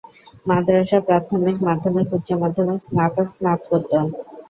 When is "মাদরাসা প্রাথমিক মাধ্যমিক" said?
0.47-2.07